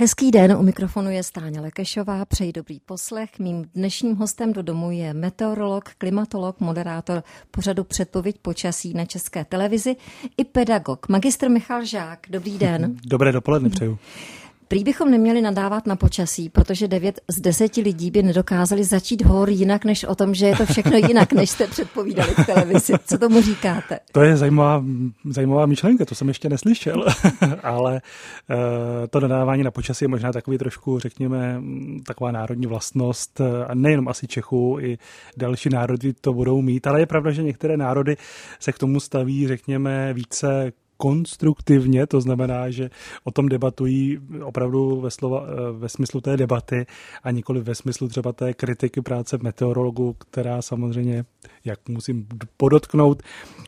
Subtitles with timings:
[0.00, 3.38] Hezký den, u mikrofonu je Stáně Lekešová, přeji dobrý poslech.
[3.38, 9.96] Mým dnešním hostem do domu je meteorolog, klimatolog, moderátor pořadu Předpověď počasí na České televizi
[10.36, 12.26] i pedagog, magistr Michal Žák.
[12.30, 12.96] Dobrý den.
[13.04, 13.98] Dobré dopoledne přeju.
[14.68, 19.50] Prý bychom neměli nadávat na počasí, protože devět z deseti lidí by nedokázali začít hor
[19.50, 22.92] jinak, než o tom, že je to všechno jinak, než jste předpovídali v televizi.
[23.06, 23.98] Co tomu říkáte?
[24.12, 24.84] To je zajímavá,
[25.24, 27.06] zajímavá myšlenka, to jsem ještě neslyšel,
[27.62, 27.92] ale
[28.50, 28.56] uh,
[29.10, 31.62] to nadávání na počasí je možná takový trošku, řekněme,
[32.06, 34.98] taková národní vlastnost a nejenom asi Čechů, i
[35.36, 38.16] další národy to budou mít, ale je pravda, že některé národy
[38.60, 42.90] se k tomu staví, řekněme, více konstruktivně, to znamená, že
[43.24, 46.86] o tom debatují opravdu ve, slova, eh, ve smyslu té debaty
[47.22, 51.24] a nikoli ve smyslu třeba té kritiky práce meteorologu, která samozřejmě,
[51.64, 53.22] jak musím podotknout,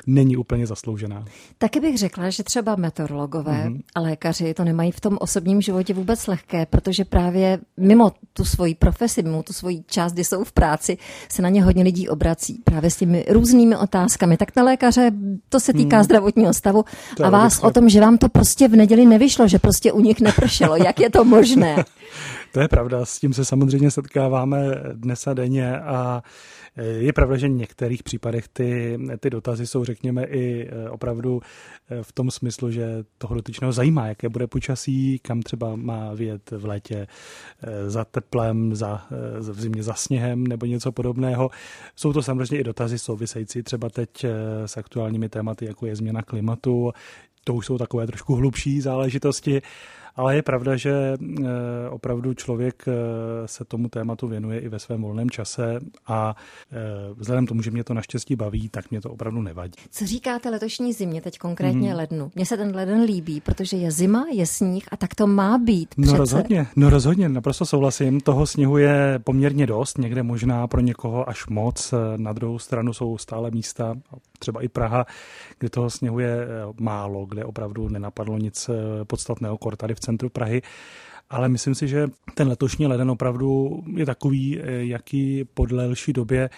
[0.06, 1.24] není úplně zasloužená.
[1.58, 3.80] Taky bych řekla, že třeba meteorologové mm-hmm.
[3.94, 8.74] a lékaři to nemají v tom osobním životě vůbec lehké, protože právě mimo tu svoji
[8.74, 12.62] profesi, mimo tu svoji část, kdy jsou v práci, se na ně hodně lidí obrací
[12.64, 14.36] právě s těmi různými otázkami.
[14.36, 15.10] Tak na lékaře
[15.48, 16.04] to se týká mm.
[16.04, 16.84] zdravotního stavu
[17.24, 20.20] a vás o tom, že vám to prostě v neděli nevyšlo, že prostě u nich
[20.20, 20.76] nepršelo.
[20.76, 21.84] Jak je to možné?
[22.52, 24.58] to je pravda, s tím se samozřejmě setkáváme
[24.94, 26.22] dnes a denně a
[26.98, 31.40] je pravda, že v některých případech ty, ty dotazy jsou, řekněme, i e, opravdu
[31.90, 36.50] e, v tom smyslu, že toho dotyčného zajímá, jaké bude počasí, kam třeba má vyjet
[36.50, 37.06] v létě
[37.62, 39.06] e, za teplem, za,
[39.38, 41.50] v zimě za sněhem nebo něco podobného.
[41.96, 44.24] Jsou to samozřejmě i dotazy související třeba teď
[44.66, 46.92] s aktuálními tématy, jako je změna klimatu,
[47.44, 49.62] to už jsou takové trošku hlubší záležitosti,
[50.20, 51.44] ale je pravda, že eh,
[51.90, 52.92] opravdu člověk eh,
[53.48, 56.36] se tomu tématu věnuje i ve svém volném čase a
[56.72, 56.76] eh,
[57.16, 59.72] vzhledem tomu, že mě to naštěstí baví, tak mě to opravdu nevadí.
[59.90, 61.96] Co říkáte letošní zimě, teď konkrétně mm.
[61.96, 62.30] lednu?
[62.34, 65.94] Mně se ten leden líbí, protože je zima, je sníh a tak to má být.
[65.96, 66.18] No přece.
[66.18, 68.20] rozhodně, no rozhodně, naprosto souhlasím.
[68.20, 71.94] Toho sněhu je poměrně dost, někde možná pro někoho až moc.
[72.16, 73.94] Na druhou stranu jsou stále místa,
[74.40, 75.06] třeba i Praha,
[75.58, 76.46] kde toho sněhu je
[76.80, 78.70] málo, kde opravdu nenapadlo nic
[79.04, 80.62] podstatného, kor tady v centru Prahy.
[81.30, 86.50] Ale myslím si, že ten letošní leden opravdu je takový, eh, jaký po delší době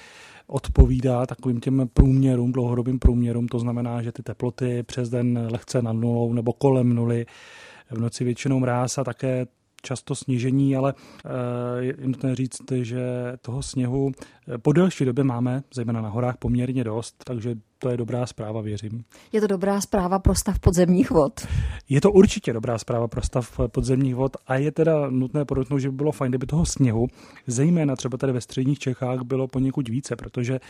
[0.47, 3.49] odpovídá takovým těm průměrům, dlouhodobým průměrům.
[3.49, 7.27] To znamená, že ty teploty přes den lehce nad nulou nebo kolem nuly,
[7.91, 9.47] v noci většinou mráz a také
[9.83, 13.03] často snížení, ale eh, je nutné říct, že
[13.43, 14.13] toho sněhu
[14.49, 18.61] eh, po delší době máme, zejména na horách, poměrně dost, takže to je dobrá zpráva,
[18.61, 19.05] věřím.
[19.33, 21.47] Je to dobrá zpráva pro stav podzemních vod?
[21.89, 25.91] Je to určitě dobrá zpráva pro stav podzemních vod a je teda nutné podotknout, že
[25.91, 27.07] by bylo fajn, kdyby toho sněhu,
[27.47, 30.61] zejména třeba tady ve středních Čechách, bylo poněkud více, protože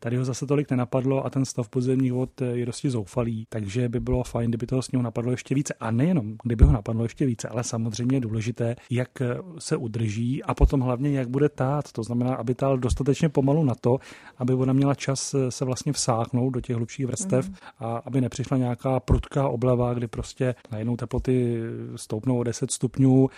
[0.00, 4.00] tady ho zase tolik nenapadlo a ten stav podzemních vod je dosti zoufalý, takže by
[4.00, 5.74] bylo fajn, kdyby toho sněhu napadlo ještě více.
[5.80, 9.10] A nejenom, kdyby ho napadlo ještě více, ale samozřejmě je důležité, jak
[9.58, 11.92] se udrží a potom hlavně, jak bude tát.
[11.92, 13.98] To znamená, aby tál dostatečně pomalu na to,
[14.38, 17.54] aby ona měla čas se vlastně vsáhnout do těch hlubších vrstev mm.
[17.78, 21.60] a aby nepřišla nějaká prudká obleva, kdy prostě najednou teploty
[21.96, 23.28] stoupnou o 10 stupňů,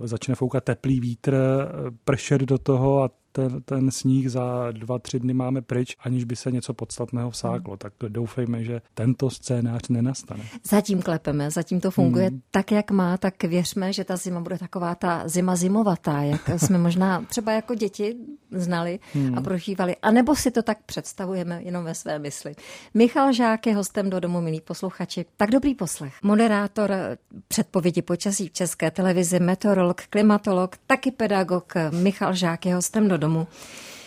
[0.00, 1.36] začne foukat teplý vítr,
[2.04, 6.36] pršet do toho a ten, ten sníh za dva, tři dny máme pryč, aniž by
[6.36, 7.72] se něco podstatného vsáklo.
[7.72, 7.78] Hmm.
[7.78, 10.44] Tak doufejme, že tento scénář nenastane.
[10.64, 12.40] Zatím klepeme, zatím to funguje hmm.
[12.50, 16.78] tak, jak má, tak věřme, že ta zima bude taková ta zima zimovatá, jak jsme
[16.78, 18.16] možná třeba jako děti
[18.50, 19.38] znali hmm.
[19.38, 19.96] a prožívali.
[20.02, 22.54] A nebo si to tak představujeme jenom ve své mysli.
[22.94, 25.24] Michal Žák je hostem do domu, milí posluchači.
[25.36, 26.14] Tak dobrý poslech.
[26.22, 26.92] Moderátor
[27.48, 33.23] předpovědi počasí v České televizi, meteorolog, klimatolog, taky pedagog Michal Žák je hostem do domu.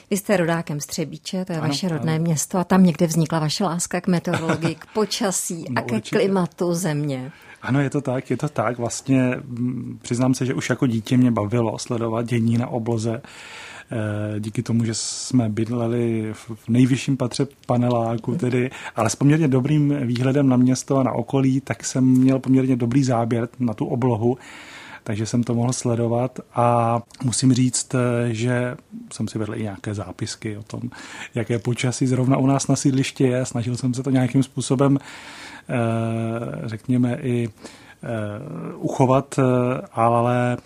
[0.09, 2.23] Vy jste rodákem Střebíče, to je ano, vaše rodné ano.
[2.23, 6.15] město a tam někde vznikla vaše láska k meteorologii, k počasí no, a ke určitě.
[6.15, 7.31] klimatu země.
[7.61, 8.77] Ano, je to tak, je to tak.
[8.77, 9.35] Vlastně
[10.01, 13.21] přiznám se, že už jako dítě mě bavilo sledovat dění na obloze.
[13.91, 19.93] Eh, díky tomu, že jsme bydleli v nejvyšším patře paneláku, tedy, ale s poměrně dobrým
[20.01, 24.37] výhledem na město a na okolí, tak jsem měl poměrně dobrý záběr na tu oblohu
[25.07, 27.95] takže jsem to mohl sledovat a musím říct,
[28.27, 28.75] že
[29.13, 30.81] jsem si vedl i nějaké zápisky o tom,
[31.35, 33.45] jaké počasí zrovna u nás na sídlišti je.
[33.45, 35.73] Snažil jsem se to nějakým způsobem, eh,
[36.67, 38.09] řekněme, i eh,
[38.77, 39.39] uchovat,
[39.91, 40.57] ale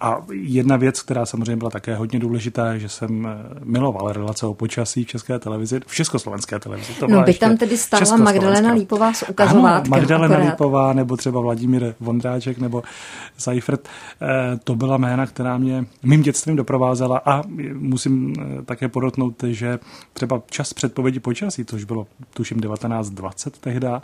[0.00, 4.54] A jedna věc, která samozřejmě byla také hodně důležitá, že jsem eh, miloval relace o
[4.54, 6.92] počasí v České televizi, v československé televizi.
[7.00, 9.92] To no by tam tedy stála Magdalena Lípová s ukazovátkem.
[9.92, 10.50] Ano, Magdalena akorát.
[10.50, 12.82] Lípová, nebo třeba Vladimír Vondráček, nebo
[13.38, 13.88] Seifert.
[14.22, 17.42] Eh, to byla jména, která mě mým dětstvím doprovázela a
[17.72, 19.78] musím eh, také podotknout, že
[20.12, 24.02] třeba čas předpovědi počasí, což bylo tuším 1920 tehda,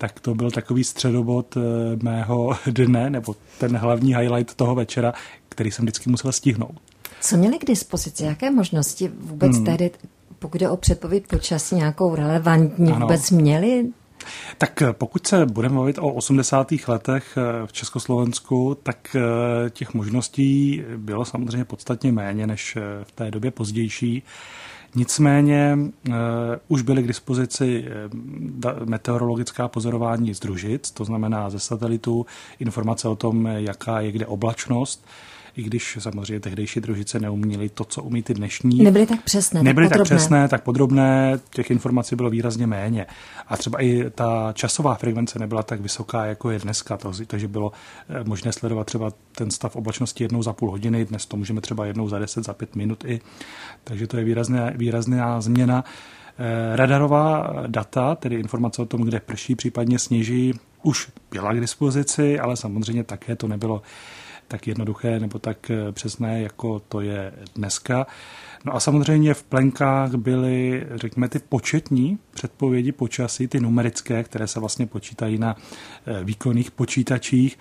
[0.00, 1.60] tak to byl takový středobod eh,
[2.02, 5.12] mého dne, nebo ten hlavní highlight toho večera,
[5.48, 6.80] který jsem vždycky musel stihnout.
[7.20, 8.24] Co měli k dispozici?
[8.24, 9.64] Jaké možnosti vůbec hmm.
[9.64, 9.90] tehdy,
[10.38, 13.06] pokud je o předpověď počasí, nějakou relevantní ano.
[13.06, 13.86] vůbec měli?
[14.58, 16.72] Tak eh, pokud se budeme mluvit o 80.
[16.88, 19.16] letech eh, v Československu, tak
[19.70, 24.22] těch možností bylo samozřejmě podstatně méně než v té době pozdější.
[24.94, 25.78] Nicméně
[26.08, 26.14] uh,
[26.68, 32.26] už byly k dispozici uh, meteorologická pozorování z družic, to znamená ze satelitu,
[32.58, 35.06] informace o tom, jaká je kde oblačnost,
[35.56, 38.82] i když samozřejmě tehdejší družice neuměly to, co umí ty dnešní.
[38.82, 39.62] Nebyly tak přesné.
[39.62, 43.06] Nebyly tak, tak přesné, tak podrobné, těch informací bylo výrazně méně.
[43.48, 47.72] A třeba i ta časová frekvence nebyla tak vysoká, jako je dneska, takže bylo
[48.08, 51.86] eh, možné sledovat třeba ten stav oblačnosti jednou za půl hodiny, dnes to můžeme třeba
[51.86, 53.20] jednou za deset, za pět minut i,
[53.84, 55.84] takže to je výrazné, výrazná změna.
[56.38, 62.40] Eh, radarová data, tedy informace o tom, kde prší, případně sněží, už byla k dispozici,
[62.40, 63.82] ale samozřejmě také to nebylo
[64.50, 68.06] tak jednoduché nebo tak eh, přesné, jako to je dneska.
[68.64, 74.60] No a samozřejmě v plenkách byly, řekněme, ty početní předpovědi počasí, ty numerické, které se
[74.60, 75.56] vlastně počítají na
[76.06, 77.58] eh, výkonných počítačích.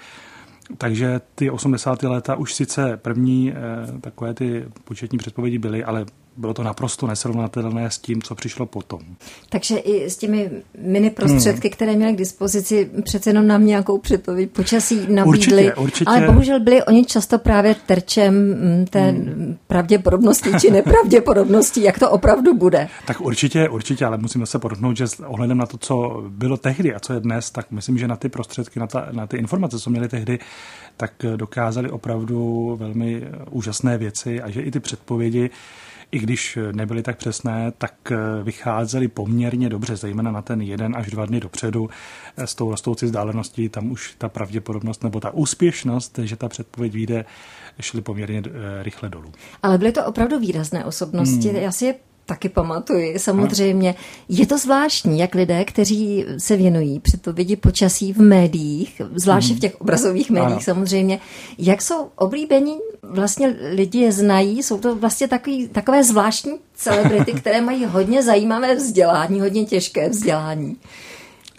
[0.78, 2.04] Takže ty 80.
[2.04, 6.06] léta už sice první eh, takové ty početní předpovědi byly, ale
[6.40, 9.00] bylo to naprosto nesrovnatelné s tím, co přišlo potom.
[9.50, 10.52] Takže i s těmi
[10.82, 11.74] mini prostředky, hmm.
[11.74, 15.64] které měly k dispozici, přece jenom nám nějakou předpověď počasí nabídly.
[15.64, 16.10] Určitě, určitě.
[16.12, 19.58] Ale bohužel byli oni často právě terčem mm, té hmm.
[19.68, 22.88] pravděpodobnosti či nepravděpodobnosti, jak to opravdu bude.
[23.08, 26.96] Tak určitě, určitě, ale musíme se podotknout, že s ohledem na to, co bylo tehdy
[26.96, 29.80] a co je dnes, tak myslím, že na ty prostředky, na, ta, na ty informace,
[29.80, 30.40] co měli tehdy,
[30.98, 35.50] tak dokázali opravdu velmi úžasné věci a že i ty předpovědi
[36.12, 41.12] i když nebyly tak přesné, tak eh, vycházely poměrně dobře, zejména na ten jeden až
[41.12, 41.90] dva dny dopředu
[42.38, 46.94] eh, s tou rostoucí vzdáleností, tam už ta pravděpodobnost nebo ta úspěšnost, že ta předpověď
[46.94, 47.26] vyjde,
[47.80, 49.32] šly poměrně eh, rychle dolů.
[49.64, 51.50] Ale byly to opravdu výrazné osobnosti.
[51.50, 51.58] Hmm.
[51.58, 51.96] Já si je
[52.30, 53.96] taky pamatuji, samozřejmě.
[54.30, 59.82] Je to zvláštní, jak lidé, kteří se věnují předpovědi počasí v médiích, zvláště v těch
[59.82, 60.62] obrazových médiích ano.
[60.62, 61.20] samozřejmě,
[61.58, 67.62] jak jsou oblíbení, vlastně lidi je znají, jsou to vlastně takový, takové zvláštní celebrity, které
[67.62, 70.78] mají hodně zajímavé vzdělání, hodně těžké vzdělání.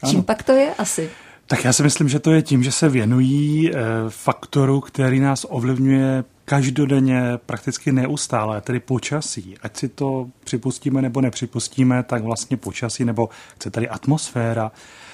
[0.07, 0.23] Čím ano.
[0.23, 1.11] pak to je asi?
[1.47, 3.75] Tak já si myslím, že to je tím, že se věnují eh,
[4.09, 9.55] faktoru, který nás ovlivňuje každodenně, prakticky neustále, tedy počasí.
[9.63, 14.73] Ať si to připustíme nebo nepřipustíme, tak vlastně počasí nebo chce tady atmosféra,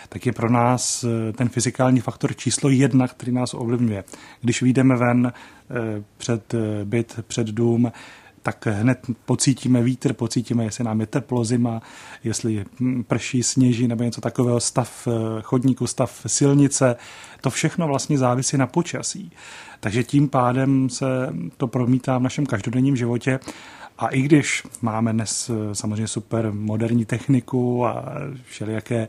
[0.09, 4.05] tak je pro nás eh, ten fyzikální faktor číslo jedna, který nás ovlivňuje.
[4.41, 6.55] Když vyjdeme ven eh, před
[6.85, 7.93] byt, před dům,
[8.46, 11.82] tak hned pocítíme vítr, pocítíme, jestli nám je teplo, zima,
[12.25, 12.64] jestli
[13.06, 16.96] prší, sněží nebo něco takového, stav eh, chodníku, stav silnice.
[17.40, 19.32] To všechno vlastně závisí na počasí.
[19.81, 21.06] Takže tím pádem se
[21.56, 23.40] to promítá v našem každodenním životě.
[23.98, 28.04] A i když máme dnes eh, samozřejmě super moderní techniku a
[28.44, 29.08] všelijaké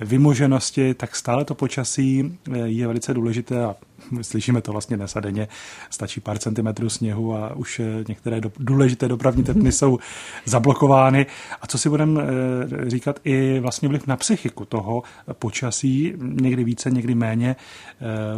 [0.00, 3.76] vymoženosti, tak stále to počasí eh, je velice důležité a
[4.22, 5.48] slyšíme to vlastně dnes a denně,
[5.90, 9.98] stačí pár centimetrů sněhu a už eh, některé do, důležité dopravní tepny jsou
[10.44, 11.26] zablokovány.
[11.60, 15.02] A co si budeme eh, říkat, i vlastně vliv na psychiku toho
[15.32, 17.56] počasí, někdy více, někdy méně,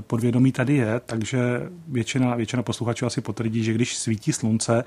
[0.00, 1.38] podvědomí tady je, takže
[1.88, 4.84] většina, většina posluchačů asi potvrdí, že když svítí slunce,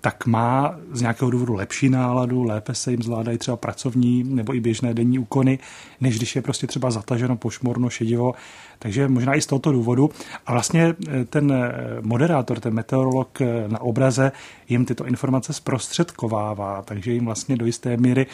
[0.00, 4.60] tak má z nějakého důvodu lepší náladu, lépe se jim zvládají třeba pracovní nebo i
[4.60, 5.58] běžné denní úkony,
[6.00, 8.34] než když je prostě třeba zataženo, pošmorno, šedivo.
[8.78, 10.05] Takže možná i z tohoto důvodu.
[10.46, 14.32] A vlastně eh, ten eh, moderátor, ten meteorolog eh, na obraze
[14.68, 18.26] jim tyto informace zprostředkovává, takže jim vlastně do jisté míry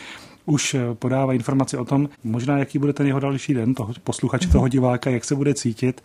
[0.46, 4.68] už podává informaci o tom, možná jaký bude ten jeho další den, toho posluchače, toho
[4.68, 6.02] diváka, jak se bude cítit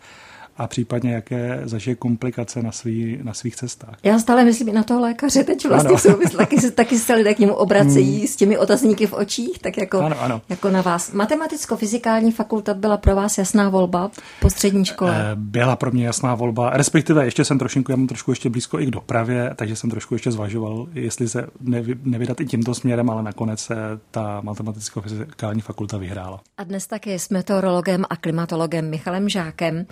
[0.58, 3.96] a případně jaké zažije komplikace na, svý, na svých cestách.
[4.02, 5.98] Já stále myslím i na toho lékaře, teď vlastně ano.
[5.98, 8.26] souvisl, taky, taky se lidé k němu obracejí hmm.
[8.26, 10.42] s těmi otazníky v očích, tak jako, ano, ano.
[10.48, 11.12] jako na vás.
[11.12, 14.10] Matematicko-fyzikální fakulta byla pro vás jasná volba
[14.40, 15.32] po střední škole?
[15.32, 18.80] Eh, byla pro mě jasná volba, respektive ještě jsem trošku, já mám trošku ještě blízko
[18.80, 23.10] i k dopravě, takže jsem trošku ještě zvažoval, jestli se nevy, nevydat i tímto směrem,
[23.10, 23.76] ale nakonec se
[24.10, 26.40] ta matematicko-fyzikální fakulta vyhrála.
[26.58, 29.86] A dnes také s meteorologem a klimatologem Michalem Žákem.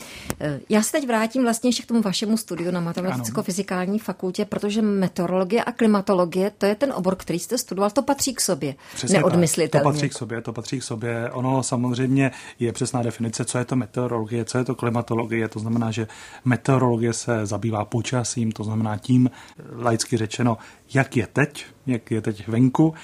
[0.57, 4.83] Eh, Já se teď vrátím vlastně ještě k tomu vašemu studiu na matematicko-fyzikální fakultě, protože
[4.83, 8.75] meteorologie a klimatologie, to je ten obor, který jste studoval, to patří k sobě.
[8.95, 9.83] Přesně Neodmyslitelně.
[9.83, 11.31] To patří k sobě, to patří k sobě.
[11.31, 15.49] Ono samozřejmě je přesná definice, co je to meteorologie, co je to klimatologie.
[15.49, 16.07] To znamená, že
[16.45, 19.31] meteorologie se zabývá počasím, to znamená tím,
[19.77, 20.59] laicky řečeno,
[20.95, 22.95] jak je teď, jak je teď venku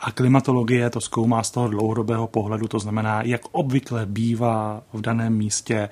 [0.00, 5.36] a klimatologie to zkoumá z toho dlouhodobého pohledu, to znamená, jak obvykle bývá v daném
[5.36, 5.88] místě,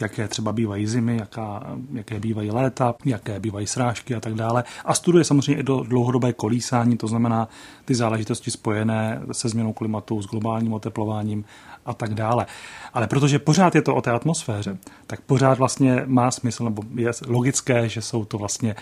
[0.00, 4.64] jaké třeba bývají zimy, jaká, jaké bývají léta, jaké bývají srážky a tak dále.
[4.84, 7.48] A studuje samozřejmě i do dlouhodobé kolísání, to znamená
[7.84, 11.44] ty záležitosti spojené se změnou klimatu, s globálním oteplováním
[11.88, 12.46] a tak dále.
[12.94, 17.10] Ale protože pořád je to o té atmosféře, tak pořád vlastně má smysl, nebo je
[17.26, 18.76] logické, že jsou to vlastně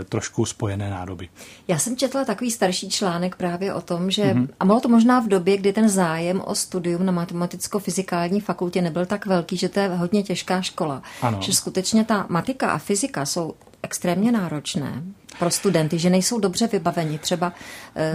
[0.00, 1.28] e, trošku spojené nádoby.
[1.68, 4.48] Já jsem četla takový starší článek právě o tom, že, mm-hmm.
[4.60, 9.06] a bylo to možná v době, kdy ten zájem o studium na matematicko-fyzikální fakultě nebyl
[9.06, 11.02] tak velký, že to je hodně těžká škola.
[11.22, 11.38] Ano.
[11.40, 15.02] Že skutečně ta matika a fyzika jsou extrémně náročné
[15.38, 17.52] pro studenty, že nejsou dobře vybaveni třeba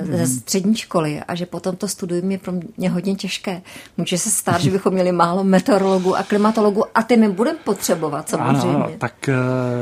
[0.05, 0.17] mm.
[0.17, 3.61] ze střední školy a že potom to studium je pro mě hodně těžké.
[3.97, 8.29] Může se stát, že bychom měli málo meteorologů a klimatologů a ty my budeme potřebovat
[8.29, 8.75] samozřejmě.
[8.75, 9.33] Ano, ano, tak eh,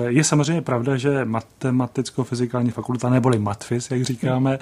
[0.08, 4.60] je samozřejmě pravda, že matematicko-fyzikální fakulta neboli matfis, jak říkáme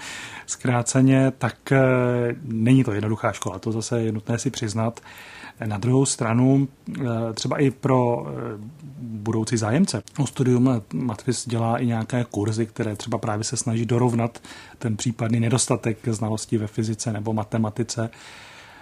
[0.48, 1.80] zkráceně, tak eh,
[2.44, 5.00] není to jednoduchá škola, to zase je nutné si přiznat.
[5.66, 6.68] Na druhou stranu,
[7.00, 8.32] eh, třeba i pro eh,
[9.01, 14.41] budoucí zájemce o studium Matvis dělá i nějaké kurzy, které třeba právě se snaží dorovnat
[14.77, 18.10] ten případný nedostatek znalostí ve fyzice nebo matematice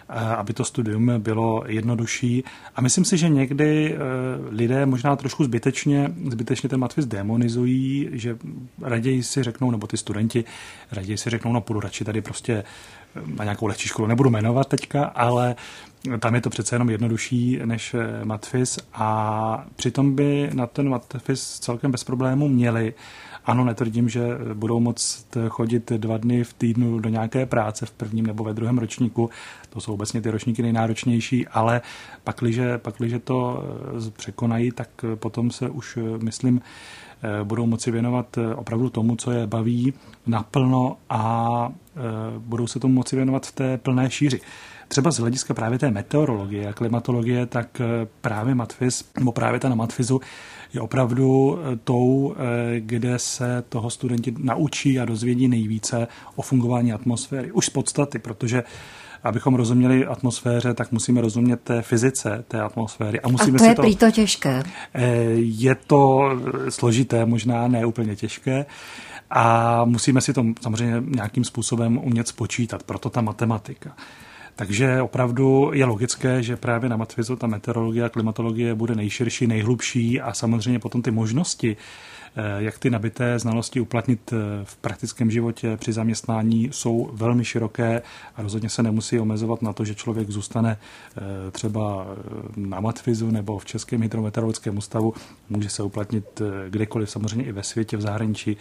[0.10, 2.44] eh, aby to studium bylo jednodušší.
[2.76, 3.98] A myslím si, že někdy
[4.50, 8.38] lidé možná trošku zbytečně, zbytečně ten matfis demonizují, že
[8.82, 10.44] raději si řeknou, nebo ty studenti
[10.92, 12.64] raději si řeknou, no půjdu radši tady prostě
[13.38, 15.56] na nějakou lehčí školu, nebudu jmenovat teďka, ale
[16.20, 21.60] tam je to přece jenom jednodušší než eh, Matfis a přitom by na ten Matfis
[21.60, 22.94] celkem bez problémů měli.
[23.46, 24.22] Ano, netvrdím, že
[24.54, 28.78] budou moct chodit dva dny v týdnu do nějaké práce v prvním nebo ve druhém
[28.78, 29.30] ročníku.
[29.70, 31.82] To jsou obecně ty ročníky nejnáročnější, ale
[32.24, 33.64] pakliže, pakliže to
[34.08, 36.62] eh, překonají, tak potom se už, eh, myslím,
[37.44, 39.94] budou moci věnovat opravdu tomu, co je baví
[40.28, 41.70] naplno a
[42.38, 44.42] budou se tomu moci věnovat v té plné šíři.
[44.90, 49.70] Třeba z hlediska právě té meteorologie a klimatologie, tak eh, právě Matfis, nebo právě ta
[49.70, 50.22] na Matfizu
[50.74, 56.94] je opravdu eh, tou, eh, kde se toho studenti naučí a dozvědí nejvíce o fungování
[56.94, 57.52] atmosféry.
[57.52, 58.64] Už z podstaty, protože
[59.24, 63.22] abychom rozuměli atmosféře, tak musíme rozumět té fyzice té atmosféry.
[63.22, 64.64] A, musíme a to je si to, to těžké.
[65.36, 66.30] Je to
[66.70, 68.66] složité, možná ne úplně těžké.
[69.30, 73.96] A musíme si to samozřejmě nějakým způsobem umět spočítat, proto ta matematika.
[74.60, 80.22] Takže opravdu je logické, že právě na Matvizu ta meteorologie a klimatologie bude nejširší, nejhlubší
[80.22, 81.78] a samozřejmě potom ty možnosti,
[82.36, 88.02] eh, jak ty nabité znalosti uplatnit eh, v praktickém životě při zaměstnání, jsou velmi široké
[88.36, 92.08] a rozhodně se nemusí omezovat na to, že člověk zůstane eh, třeba
[92.56, 95.14] na Matvizu nebo v Českém hydrometeorologickém ústavu.
[95.50, 98.58] Může se uplatnit kdekoliv, samozřejmě i ve světě, v zahraničí.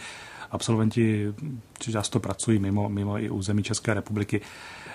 [0.51, 1.35] Absolventi
[1.79, 4.41] často pracují mimo, mimo i území České republiky.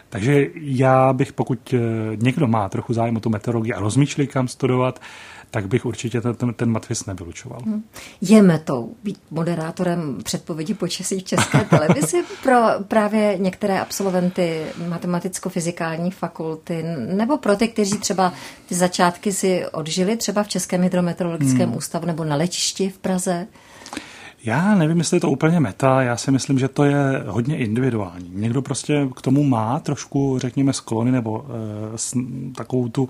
[0.09, 1.79] Takže já bych, pokud eh,
[2.15, 4.99] někdo má trochu zájem o tu meteorologii a rozmýšlí, kam studovat,
[5.51, 7.59] tak bych určitě ten, ten, ten matvis nevylučoval.
[7.65, 7.83] Hmm.
[8.21, 12.55] Je metou být moderátorem předpovědi počasí v České televizi pro
[12.87, 18.33] právě některé absolventy matematicko-fyzikální fakulty, nebo pro ty, kteří třeba
[18.65, 21.77] ty začátky si odžili třeba v Českém hydrometeorologickém hmm.
[21.77, 23.47] ústavu nebo na letišti v Praze?
[24.45, 28.29] Já nevím, jestli je to úplně meta, já si myslím, že to je hodně individuální.
[28.33, 32.21] Někdo prostě k tomu má trošku, řekněme, sklony nebo uh,
[32.55, 33.09] takovou tu uh,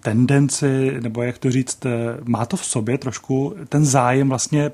[0.00, 1.90] tendenci, nebo jak to říct, uh,
[2.24, 4.70] má to v sobě trošku ten zájem vlastně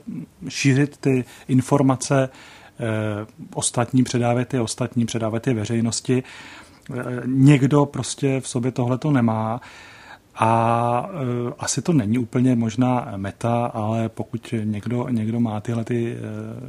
[0.49, 6.23] šířit ty informace uh, ostatní, předávat ty ostatní, předávat ty veřejnosti.
[6.91, 6.97] Uh,
[7.27, 9.55] někdo prostě v sobě tohle to nemá.
[9.55, 9.61] Uh,
[10.37, 16.13] a e, asi to není úplně možná meta, ale pokud někdo, někdo má tyhle, ty,
[16.13, 16.17] e,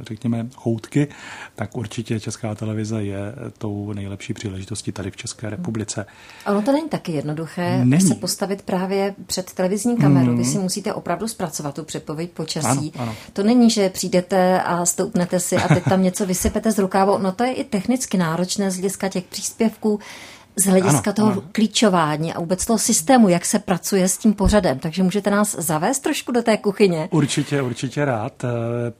[0.04, 1.08] řekněme, choutky,
[1.54, 6.06] tak určitě Česká televize je tou nejlepší příležitostí tady v České republice.
[6.46, 8.02] Ono to není taky jednoduché není.
[8.02, 10.32] se postavit právě před televizní kameru.
[10.32, 10.38] Mm.
[10.38, 12.92] Vy si musíte opravdu zpracovat tu předpověď počasí.
[12.94, 13.14] Ano, ano.
[13.32, 17.18] To není, že přijdete a stoupnete si a teď tam něco vysypete z rukávu.
[17.18, 20.00] No to je i technicky náročné z hlediska těch příspěvků
[20.56, 21.42] z hlediska ano, toho ano.
[21.52, 24.78] klíčování a vůbec toho systému, jak se pracuje s tím pořadem.
[24.78, 27.08] Takže můžete nás zavést trošku do té kuchyně?
[27.10, 28.44] Určitě, určitě rád.
[28.44, 28.48] Eh,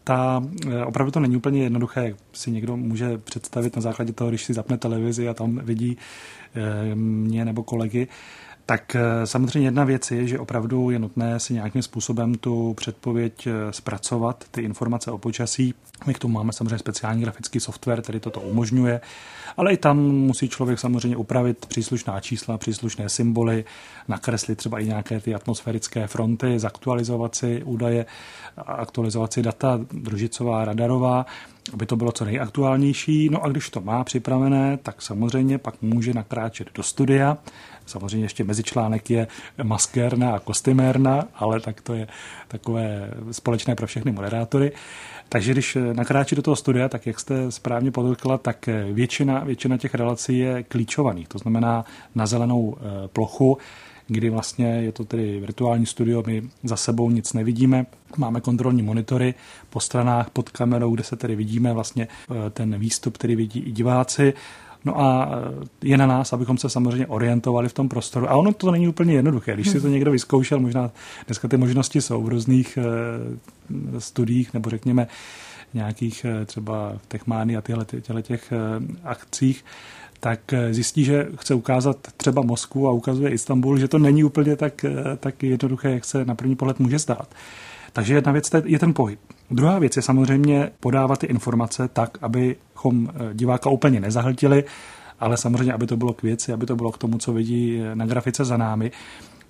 [0.04, 4.30] ta, eh, opravdu to není úplně jednoduché, jak si někdo může představit na základě toho,
[4.30, 5.96] když si zapne televizi a tam vidí
[6.54, 8.08] eh, mě nebo kolegy.
[8.66, 13.46] Tak eh, samozřejmě jedna věc je, že opravdu je nutné si nějakým způsobem tu předpověď
[13.46, 15.74] eh, zpracovat, ty informace o počasí.
[16.06, 19.00] My k tomu máme samozřejmě speciální grafický software, který toto umožňuje,
[19.56, 23.64] ale i tam musí člověk samozřejmě upravit příslušná čísla, příslušné symboly,
[24.08, 28.06] nakreslit třeba i nějaké ty atmosférické fronty, zaktualizovat si údaje,
[28.56, 31.26] aktualizovat si data družicová, radarová,
[31.72, 33.28] aby to bylo co nejaktuálnější.
[33.28, 37.38] No a když to má připravené, tak samozřejmě pak může nakráčet do studia,
[37.86, 39.26] Samozřejmě ještě mezičlánek je
[39.62, 42.08] maskérna a kostymérna, ale tak to je
[42.48, 44.72] takové společné pro všechny moderátory.
[45.28, 49.94] Takže když nakráčí do toho studia, tak jak jste správně podotkla, tak většina, většina těch
[49.94, 51.84] relací je klíčovaných, to znamená
[52.14, 53.58] na zelenou eh, plochu,
[54.06, 57.86] kdy vlastně je to tedy virtuální studio, my za sebou nic nevidíme,
[58.16, 59.34] máme kontrolní monitory
[59.70, 63.72] po stranách pod kamerou, kde se tedy vidíme vlastně eh, ten výstup, který vidí i
[63.72, 64.34] diváci
[64.86, 65.30] No a
[65.82, 68.30] je na nás, abychom se samozřejmě orientovali v tom prostoru.
[68.30, 69.54] A ono to není úplně jednoduché.
[69.54, 70.90] Když si to někdo vyzkoušel, možná
[71.26, 75.06] dneska ty možnosti jsou v různých eh, studiích nebo řekněme
[75.74, 78.56] nějakých eh, třeba v Techmány a těchto těch eh,
[79.04, 79.64] akcích,
[80.26, 84.84] tak zjistí, že chce ukázat třeba Moskvu a ukazuje Istanbul, že to není úplně tak,
[85.20, 87.28] tak jednoduché, jak se na první pohled může zdát.
[87.92, 89.20] Takže jedna věc je ten pohyb.
[89.50, 94.64] Druhá věc je samozřejmě podávat ty informace tak, abychom eh, diváka úplně nezahltili,
[95.20, 97.94] ale samozřejmě, aby to bylo k věci, aby to bylo k tomu, co vidí eh,
[97.94, 98.90] na grafice za námi.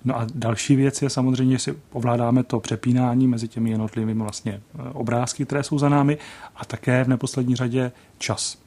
[0.05, 4.53] No a další věc je samozřejmě, že si ovládáme to přepínání mezi těmi jednotlivými vlastně
[4.53, 6.17] eh, obrázky, které jsou za námi
[6.55, 8.57] a také v neposlední řadě čas.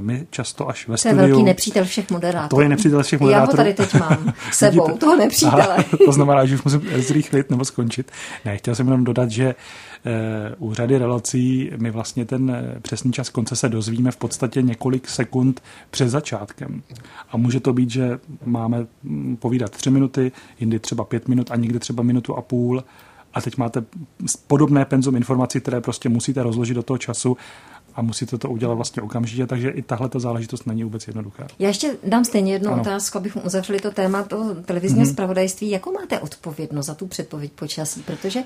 [0.00, 1.18] My často až ve studiu...
[1.18, 2.58] To je velký nepřítel všech moderátorů.
[2.58, 3.50] To je nepřítel všech moderátorů.
[3.50, 5.76] Já ho tady teď mám sebou, toho nepřítele.
[5.76, 8.12] Aha, to znamená, že už musím zrychlit nebo skončit.
[8.44, 9.54] Ne, chtěl jsem jenom dodat, že
[10.04, 14.62] Eh, u řady relací my vlastně ten eh, přesný čas konce se dozvíme v podstatě
[14.62, 16.82] několik sekund před začátkem.
[17.30, 21.56] A může to být, že máme mm, povídat tři minuty, jindy třeba pět minut a
[21.56, 22.84] někdy třeba minutu a půl
[23.34, 23.84] a teď máte
[24.46, 27.36] podobné penzum informací, které prostě musíte rozložit do toho času
[27.94, 31.46] a musíte to udělat vlastně okamžitě, takže i tahle ta záležitost není vůbec jednoduchá.
[31.58, 32.82] Já ještě dám stejně jednu ano.
[32.82, 35.12] otázku, abychom uzavřeli to téma toho televizního mm-hmm.
[35.12, 35.70] zpravodajství.
[35.70, 38.02] Jakou máte odpovědnost za tu předpověď počasí?
[38.02, 38.40] Protože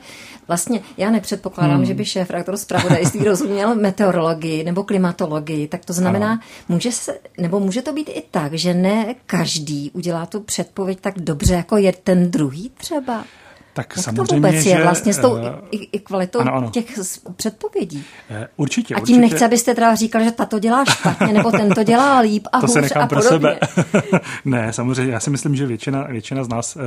[0.49, 1.87] vlastně já nepředpokládám, hmm.
[1.87, 6.41] že by šéf redaktor zpravodajství rozuměl meteorologii nebo klimatologii, tak to znamená, ano.
[6.69, 11.15] může se, nebo může to být i tak, že ne každý udělá tu předpověď tak
[11.19, 13.25] dobře, jako je ten druhý třeba?
[13.77, 15.41] Tak Jak samozřejmě, to vůbec že, je vlastně s tou uh,
[15.71, 16.71] i, i kvalitou ano, ano.
[16.71, 16.99] těch
[17.37, 18.05] předpovědí?
[18.31, 18.95] Uh, určitě.
[18.95, 19.21] A tím určitě.
[19.21, 22.67] nechci, abyste teda říkal, že tato dělá špatně, nebo ten to dělá líp a to
[22.67, 23.59] hůř se nechám a pro podobně.
[23.83, 24.21] sebe.
[24.45, 26.83] ne, samozřejmě, já si myslím, že většina, většina z nás, uh,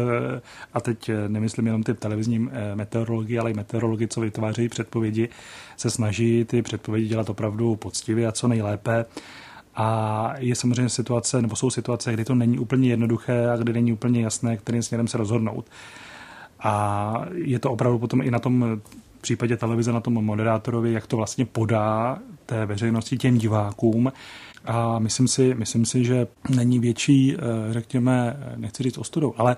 [0.73, 5.29] a teď nemyslím jenom ty televizní meteorologii, ale i meteorologi, co vytvářejí předpovědi,
[5.77, 9.05] se snaží ty předpovědi dělat opravdu poctivě a co nejlépe.
[9.75, 13.93] A je samozřejmě situace, nebo jsou situace, kdy to není úplně jednoduché a kdy není
[13.93, 15.65] úplně jasné, kterým směrem se rozhodnout.
[16.59, 18.81] A je to opravdu potom i na tom
[19.19, 24.11] v případě televize na tom moderátorovi, jak to vlastně podá té veřejnosti, těm divákům.
[24.65, 29.55] A myslím si, myslím si, že není větší, eh, řekněme, nechci říct ostudou, ale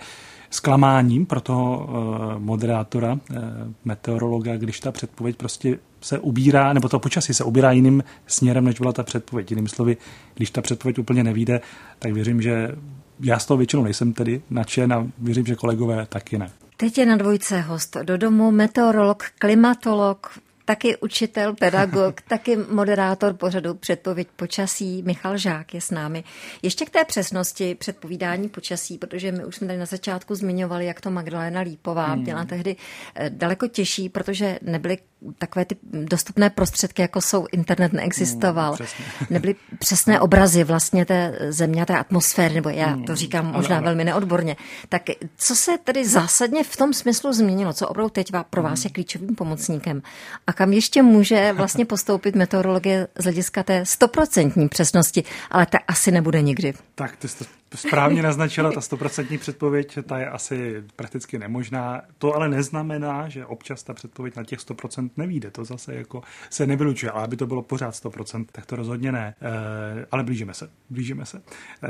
[0.50, 3.40] zklamáním pro toho eh, moderátora, eh,
[3.86, 8.80] meteorologa, když ta předpověď prostě se ubírá, nebo to počasí se ubírá jiným směrem, než
[8.80, 9.52] byla ta předpověď.
[9.52, 9.98] Jinými slovy,
[10.36, 11.62] když ta předpověď úplně nevíde,
[12.00, 12.76] tak věřím, že
[13.20, 16.52] já z toho většinou nejsem tedy nadšen a věřím, že kolegové taky ne.
[16.82, 23.74] Teď je na dvojce host do domu, meteorolog, klimatolog, taky učitel, pedagog, taky moderátor pořadu
[23.74, 25.04] Předpověď počasí.
[25.04, 26.24] Michal Žák je s námi.
[26.62, 31.02] Ještě k té přesnosti předpovídání počasí, protože my už jsme tady na začátku zmiňovali, jak
[31.02, 32.24] to Magdalena Lípová hmm.
[32.24, 32.76] byla tehdy
[33.16, 34.98] eh, daleko těžší, protože nebyly
[35.38, 38.76] takové ty dostupné prostředky, jako jsou internet, neexistoval.
[38.76, 43.78] Hmm, Nebyly přesné obrazy vlastně té země, té atmosféry, nebo já to hmm, říkám možná
[43.78, 44.56] ano, velmi neodborně.
[44.90, 45.02] Tak
[45.38, 47.74] co se tedy zásadně v tom smyslu změnilo?
[47.74, 48.94] Co opravdu teď pro vás je hmm.
[48.94, 50.02] klíčovým pomocníkem?
[50.48, 55.24] A kam ještě může vlastně postoupit meteorologie z hlediska té stoprocentní přesnosti?
[55.52, 56.74] Ale ta asi nebude nikdy.
[56.96, 62.02] Tak jste správně naznačila, ta stoprocentní předpověď, ta je asi prakticky nemožná.
[62.18, 65.52] To ale neznamená, že občas ta předpověď na těch 100% nevíde.
[65.52, 69.36] To zase jako se nevylučuje, ale aby to bylo pořád 100%, tak to rozhodně ne.
[69.42, 71.42] E, ale blížíme se, blížíme se.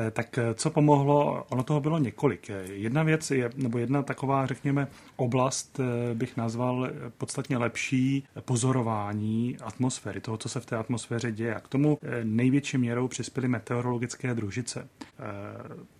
[0.07, 1.45] E, tak co pomohlo?
[1.49, 2.51] Ono toho bylo několik.
[2.63, 5.79] Jedna věc je, nebo jedna taková, řekněme, oblast
[6.13, 11.55] bych nazval podstatně lepší pozorování atmosféry, toho, co se v té atmosféře děje.
[11.55, 14.87] A k tomu největší měrou přispěly meteorologické družice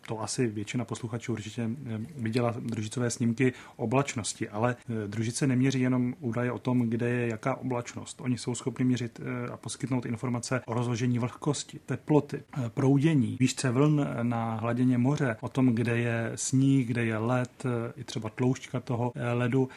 [0.08, 1.70] to asi většina posluchačů určitě
[2.18, 4.76] viděla družicové snímky oblačnosti, ale
[5.08, 8.22] družice neměří jenom údaje o tom, kde je jaká oblačnost.
[8.22, 9.22] Oni jsou schopni měřit
[9.54, 15.68] a poskytnout informace o rozložení vlhkosti, teploty, proudění, výšce vln na hladině moře, o tom,
[15.68, 17.64] kde je sníh, kde je led,
[17.96, 19.70] i třeba tloušťka toho ledu,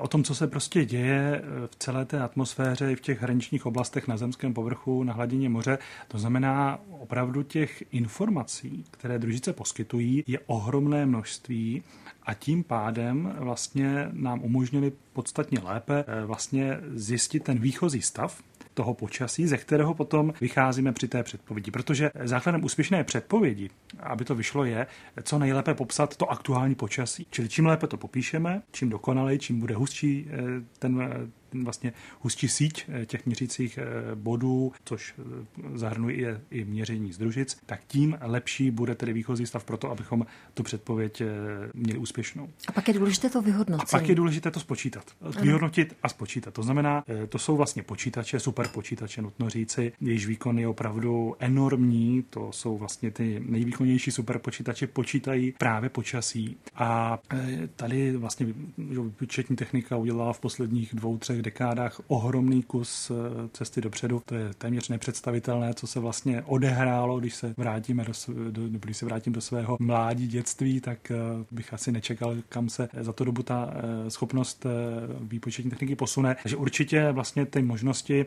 [0.00, 4.08] o tom, co se prostě děje v celé té atmosféře i v těch hraničních oblastech
[4.08, 5.78] na zemském povrchu, na hladině moře.
[6.08, 11.82] To znamená opravdu těch informací, které družice poskytují, je ohromné množství
[12.22, 18.42] a tím pádem vlastně nám umožnili podstatně lépe eh, vlastně zjistit ten výchozí stav,
[18.74, 21.70] toho počasí, ze kterého potom vycházíme při té předpovědi.
[21.70, 24.86] Protože základem úspěšné předpovědi, aby to vyšlo, je
[25.22, 27.26] co nejlépe popsat to aktuální počasí.
[27.30, 30.36] Čili čím lépe to popíšeme, čím dokonalej, čím bude hustší eh,
[30.78, 31.10] ten
[31.54, 37.58] vlastně hustší síť eh, těch měřících eh, bodů, což eh, zahrnuje i, měření z družic,
[37.66, 41.22] tak tím lepší bude tedy výchozí stav pro to, abychom tu předpověď
[41.74, 42.48] měli úspěšnou.
[42.68, 43.82] A pak je důležité to vyhodnotit.
[43.82, 45.04] A pak je důležité to spočítat.
[45.42, 46.54] Vyhodnotit a spočítat.
[46.54, 52.24] To znamená, to jsou vlastně počítače, super počítače, nutno říci, jejichž výkon je opravdu enormní.
[52.30, 56.56] To jsou vlastně ty nejvýkonnější super počítače, počítají právě počasí.
[56.74, 57.18] A
[57.76, 58.46] tady vlastně
[58.78, 64.22] výpočetní technika udělala v posledních dvou, třech posledních dekádách ohromný kus eh, cesty dopředu.
[64.26, 68.12] To je téměř nepředstavitelné, co se vlastně odehrálo, když se vrátíme do,
[68.50, 71.14] do, když se vrátím do svého mládí, dětství, tak eh,
[71.50, 74.66] bych asi nečekal, kam se za to dobu ta eh, schopnost
[75.20, 76.36] výpočetní techniky posune.
[76.42, 78.26] Takže určitě vlastně ty možnosti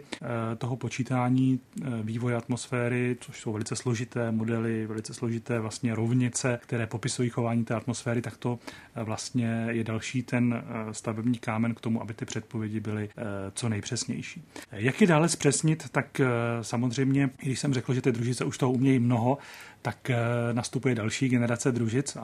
[0.58, 1.60] toho počítání
[2.04, 7.76] vývoje atmosféry, což jsou velice složité modely, velice složité vlastně rovnice, které popisují chování té
[7.76, 8.60] atmosféry, tak to
[8.96, 13.70] vlastně je další ten stavební kámen k tomu, aby ty předpovědi byly byly eh, co
[13.70, 14.44] nejpřesnější.
[14.72, 16.28] Jak je dále zpřesnit, tak eh,
[16.62, 19.38] samozřejmě, když jsem řekl, že ty družice už toho umějí mnoho,
[19.84, 20.18] tak eh,
[20.54, 22.18] nastupuje další generace družic.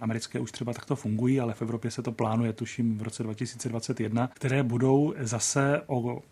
[0.00, 4.30] Americké už třeba takto fungují, ale v Evropě se to plánuje, tuším, v roce 2021,
[4.34, 6.22] které budou zase o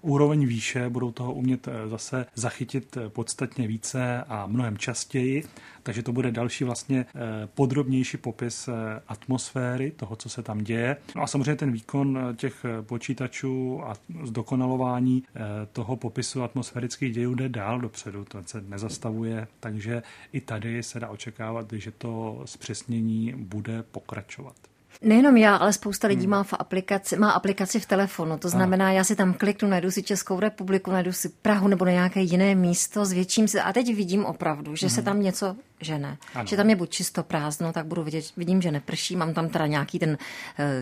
[0.00, 5.44] úroveň výše, budou toho umět zase zachytit podstatně více a mnohem častěji.
[5.82, 7.06] Takže to bude další vlastně
[7.54, 8.68] podrobnější popis
[9.08, 10.96] atmosféry, toho, co se tam děje.
[11.16, 13.94] No a samozřejmě ten výkon těch počítačů a
[14.24, 15.40] zdokonalování eh,
[15.72, 21.08] toho popisu atmosférických dějů jde dál dopředu, to se nezastavuje, takže i tady se dá
[21.08, 24.71] očekávat, že to zpřesnění bude pokračovat.
[25.02, 26.30] Nejenom já, ale spousta lidí hmm.
[26.30, 28.38] má, v aplikaci, má aplikaci v telefonu.
[28.38, 31.90] To znamená, já si tam kliknu, najdu si Českou republiku, najdu si Prahu nebo na
[31.90, 34.94] nějaké jiné místo, zvětším si a teď vidím opravdu, že hmm.
[34.94, 36.18] se tam něco že ne.
[36.34, 36.46] Ano.
[36.46, 39.66] Že tam je buď čisto prázdno, tak budu vidět, vidím, že neprší, mám tam teda
[39.66, 40.16] nějaký ten uh,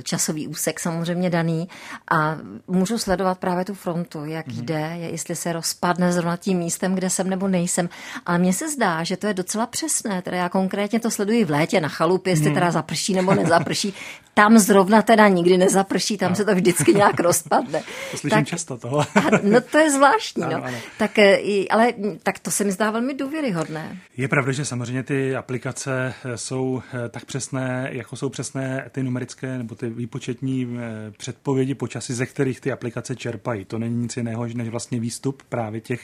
[0.02, 1.68] časový úsek samozřejmě daný
[2.10, 2.36] a
[2.68, 4.64] můžu sledovat právě tu frontu, jak mm.
[4.64, 7.88] jde, jestli se rozpadne zrovna tím místem, kde jsem nebo nejsem.
[8.26, 10.22] Ale mně se zdá, že to je docela přesné.
[10.22, 12.54] Teda já konkrétně to sleduji v létě na chalupě, jestli mm.
[12.54, 13.94] teda zaprší nebo nezaprší.
[14.34, 16.36] Tam zrovna teda nikdy nezaprší, tam no.
[16.36, 17.82] se to vždycky nějak rozpadne.
[18.10, 19.06] To slyším tak, často toho.
[19.42, 20.64] no to je zvláštní, ano, no.
[20.64, 20.76] Ano.
[20.98, 21.92] Tak, eh, ale
[22.22, 23.98] tak to se mi zdá velmi důvěryhodné.
[24.16, 29.02] Je pravda, že samozřejmě ty aplikace eh, jsou eh, tak přesné, jako jsou přesné ty
[29.02, 30.78] numerické nebo ty výpočetní
[31.16, 33.64] předpovědi počasí, ze kterých ty aplikace čerpají.
[33.64, 36.00] To není nic jiného, než vlastně výstup právě těch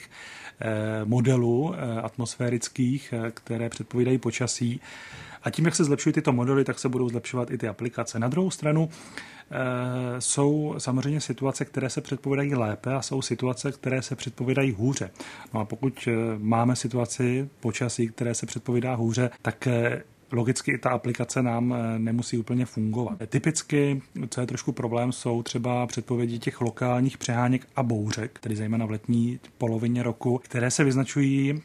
[1.05, 4.81] modelů atmosférických, které předpovídají počasí.
[5.43, 8.19] A tím, jak se zlepšují tyto modely, tak se budou zlepšovat i ty aplikace.
[8.19, 8.89] Na druhou stranu,
[9.51, 15.11] Eh, jsou samozřejmě situace, které se předpovídají lépe a jsou situace, které se předpovídají hůře.
[15.53, 20.77] No a pokud eh, máme situaci počasí, které se předpovídá hůře, tak eh, logicky i
[20.77, 23.19] ta aplikace nám nemusí úplně fungovat.
[23.27, 28.85] Typicky, co je trošku problém, jsou třeba předpovědi těch lokálních přeháněk a bouřek, tedy zejména
[28.85, 31.61] v letní polovině roku, které se vyznačují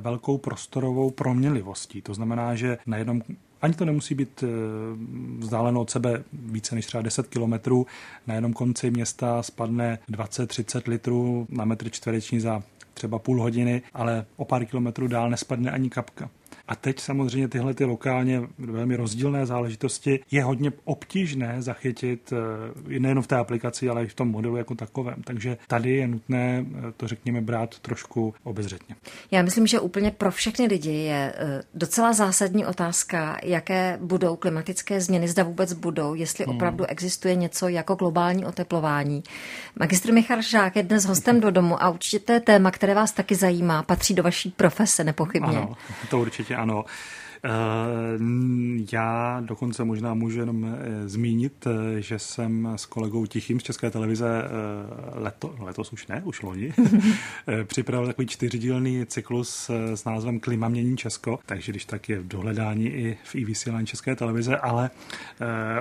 [0.00, 2.02] velkou prostorovou proměnlivostí.
[2.02, 3.22] To znamená, že na jednom
[3.62, 4.46] ani to nemusí být eh,
[5.38, 7.86] vzdáleno od sebe více než třeba 10 kilometrů.
[8.26, 12.62] Na jednom konci města spadne 20-30 litrů na metr čtvereční za
[12.94, 16.30] třeba půl hodiny, ale o pár kilometrů dál nespadne ani kapka.
[16.68, 23.22] A teď samozřejmě tyhle ty lokálně velmi rozdílné záležitosti je hodně obtížné zachytit eh, nejen
[23.22, 25.22] v té aplikaci, ale i v tom modelu jako takovém.
[25.24, 28.96] Takže tady je nutné eh, to, řekněme, brát trošku obezřetně.
[29.30, 35.00] Já myslím, že úplně pro všechny lidi je eh, docela zásadní otázka, jaké budou klimatické
[35.00, 36.56] změny, zda vůbec budou, jestli hmm.
[36.56, 39.22] opravdu existuje něco jako globální oteplování.
[39.80, 43.82] Magistr Michal Žák je dnes hostem do domu a určitě téma, které vás taky zajímá,
[43.82, 45.58] patří do vaší profese nepochybně.
[45.58, 45.76] Ano,
[46.10, 46.86] to určitě ano.
[48.92, 51.66] Já dokonce možná můžu jenom zmínit,
[51.98, 54.42] že jsem s kolegou Tichým z České televize
[55.14, 56.72] leto, letos už ne, už loni,
[57.64, 62.86] připravil takový čtyřdílný cyklus s názvem Klima mění Česko, takže když tak je v dohledání
[62.86, 64.90] i v i vysílání České televize, ale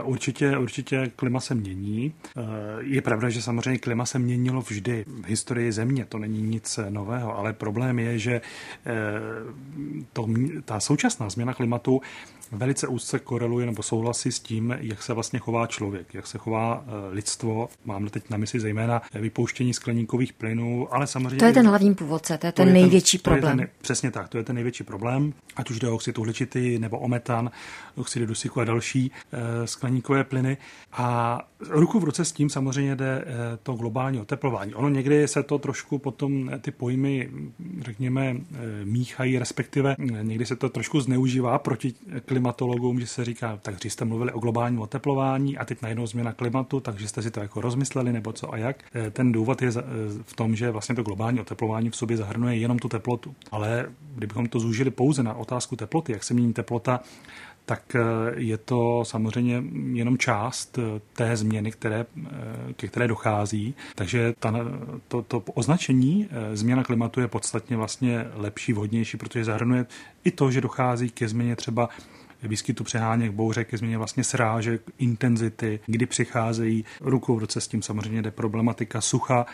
[0.04, 2.14] určitě, určitě klima se mění.
[2.80, 7.38] Je pravda, že samozřejmě klima se měnilo vždy v historii země, to není nic nového,
[7.38, 8.42] ale problém je, že
[10.14, 10.28] to,
[10.66, 12.02] ta současná změna klimatu
[12.52, 16.84] velice úzce koreluje nebo souhlasí s tím, jak se vlastně chová člověk, jak se chová
[16.88, 17.70] eh, lidstvo.
[17.86, 21.38] Mám teď na mysli zejména vypouštění skleníkových plynů, ale samozřejmě...
[21.38, 23.58] To je ten hlavní původce, to je ten to největší je ten, problém.
[23.58, 27.00] Ten, přesně tak, to je ten největší problém, ať už jde o oxid uhličitý nebo
[27.00, 27.52] o metan,
[27.96, 30.58] oxidy dusíku a další e, skleníkové plyny.
[30.94, 31.40] A
[31.70, 33.26] ruku v ruce s tím samozřejmě jde e,
[33.64, 34.76] to globální oteplování.
[34.76, 37.30] Ono někdy se to trošku potom ty pojmy,
[37.82, 38.36] řekněme, e,
[38.86, 41.94] míchají, respektive někdy se to trošku zneužívá proti
[42.26, 46.80] klimatologům, že se říká, tak jste mluvili o globálním oteplování a teď najednou změna klimatu,
[46.80, 48.84] takže jste si to jako rozmysleli nebo co a jak.
[48.96, 49.82] Eh, ten důvod je eh,
[50.24, 53.36] v tom, že vlastně to globální oteplování v sobě zahrnuje jenom tu teplotu.
[53.52, 57.00] Ale kdybychom to zúžili pouze na otázku teploty, jak se mění teplota,
[57.66, 58.00] tak eh,
[58.36, 60.80] je to samozřejmě jenom část
[61.14, 62.06] té změny, které,
[62.76, 63.76] ke které dochází.
[63.96, 64.54] Takže ta,
[65.08, 69.86] to, to označení změna klimatu je podstatně vlastně lepší, vhodnější, protože zahrnuje
[70.24, 71.90] i to, že dochází ke změně třeba
[72.44, 77.82] výskytu přeháněk, bouřek, ke změně vlastně srážek, intenzity, kdy přicházejí rukou v ruce s tím.
[77.82, 79.46] Samozřejmě jde problematika sucha,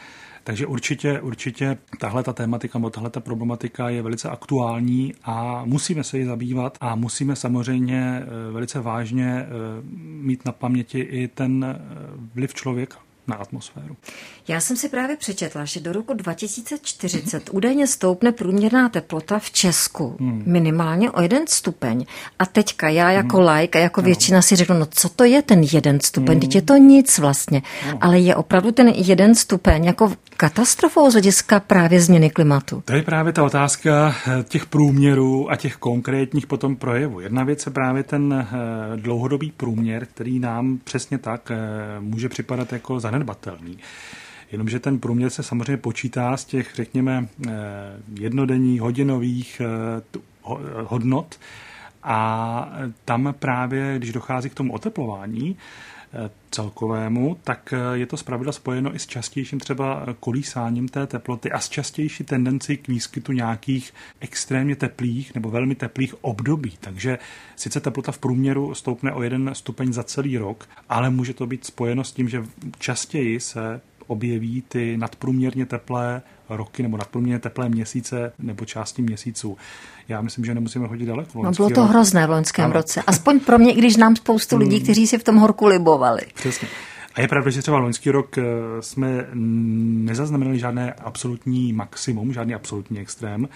[0.43, 6.03] takže určitě, určitě tahle ta tématika nebo tahle ta problematika je velice aktuální a musíme
[6.03, 9.47] se jí zabývat a musíme samozřejmě eh, velice vážně eh,
[10.01, 11.81] mít na paměti i ten eh,
[12.33, 12.97] vliv člověka
[13.31, 13.95] na atmosféru.
[14.47, 20.17] Já jsem si právě přečetla, že do roku 2040 údajně stoupne průměrná teplota v Česku
[20.19, 20.43] hmm.
[20.45, 22.05] minimálně o jeden stupeň.
[22.39, 23.47] A teďka já jako hmm.
[23.47, 24.05] like a jako no.
[24.05, 26.51] většina si řeknu, no co to je ten jeden stupeň, hmm.
[26.53, 27.61] je to nic vlastně.
[27.91, 27.97] No.
[28.01, 32.81] Ale je opravdu ten jeden stupeň jako katastrofou z hlediska právě změny klimatu?
[32.85, 37.19] To je právě ta otázka eh, těch průměrů a těch konkrétních potom projevů.
[37.19, 38.47] Jedna věc je právě ten eh,
[38.97, 41.57] dlouhodobý průměr, který nám přesně tak eh,
[41.99, 43.20] může připadat jako zanedbatelný.
[44.51, 47.27] Jenomže ten průměr se samozřejmě počítá z těch, řekněme,
[48.19, 49.61] jednodenních, hodinových
[50.85, 51.39] hodnot.
[52.03, 55.57] A tam právě, když dochází k tomu oteplování,
[56.51, 61.59] celkovému, tak eh, je to zpravidla spojeno i s častějším třeba kolísáním té teploty a
[61.59, 66.73] s častější tendenci k výskytu nějakých extrémně teplých nebo velmi teplých období.
[66.79, 67.19] Takže
[67.55, 71.65] sice teplota v průměru stoupne o jeden stupeň za celý rok, ale může to být
[71.65, 72.45] spojeno s tím, že
[72.79, 79.57] častěji se objeví ty nadprůměrně teplé roky nebo nadprůměrně teplé měsíce nebo části měsíců.
[80.07, 81.43] Já myslím, že nemusíme chodit daleko.
[81.43, 81.89] No bylo to rok.
[81.89, 82.73] hrozné v loňském ano.
[82.73, 83.01] roce.
[83.07, 84.83] Aspoň pro mě, když nám spoustu lidí, hmm.
[84.83, 86.21] kteří si v tom horku libovali.
[86.33, 86.67] Přesně.
[87.15, 88.43] A je pravda, že třeba loňský rok eh,
[88.79, 93.49] jsme nezaznamenali žádné absolutní maximum, žádný absolutní extrém,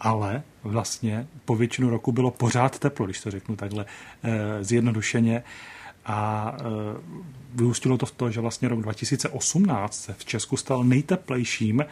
[0.00, 3.84] ale vlastně po většinu roku bylo pořád teplo, když to řeknu takhle
[4.22, 5.42] eh, zjednodušeně.
[6.06, 6.64] A e,
[7.54, 11.86] vyústilo to v to, že vlastně rok 2018 se v Česku stal nejteplejším, e,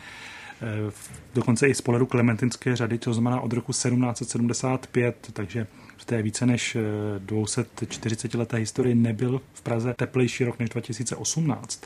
[1.35, 5.67] dokonce i z pohledu klementinské řady, to znamená od roku 1775, takže
[5.97, 6.77] v té více než
[7.19, 11.81] 240 leté historii nebyl v Praze teplejší rok než 2018.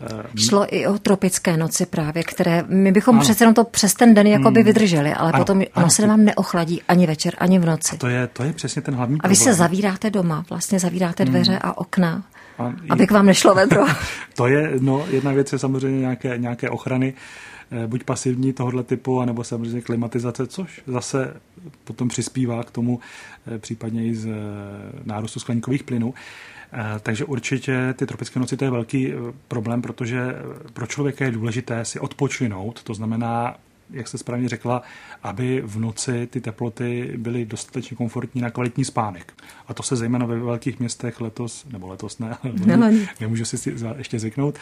[0.00, 3.22] Eh, Šlo i o tropické noci právě, které my bychom ano.
[3.22, 4.66] přece jenom to přes ten den jako by hmm.
[4.66, 7.96] vydrželi, ale ano, potom ono se vám neochladí ani večer, ani v noci.
[7.96, 11.24] A to je, to je přesně ten hlavní A vy se zavíráte doma, vlastně zavíráte
[11.24, 11.60] dveře hmm.
[11.62, 12.24] a okna.
[12.58, 13.84] A aby k vám nešlo vedro.
[14.34, 17.14] to je, no, jedna věc je samozřejmě nějaké, nějaké ochrany,
[17.70, 21.36] eh, buď pasivní tohohle typu, anebo samozřejmě klimatizace, což zase
[21.84, 23.00] potom přispívá k tomu
[23.54, 24.28] eh, případně i z
[25.04, 26.14] nárůstu skleníkových plynů.
[26.72, 29.16] Eh, takže určitě ty tropické noci to je velký eh,
[29.48, 33.56] problém, protože eh, pro člověka je důležité si odpočinout, to znamená
[33.90, 34.82] jak jste správně řekla,
[35.22, 39.32] aby v noci ty teploty byly dostatečně komfortní na kvalitní spánek.
[39.68, 42.36] A to se zejména ve velkých městech letos, nebo letos ne,
[42.76, 44.58] ne nemůžu si ještě zvyknout,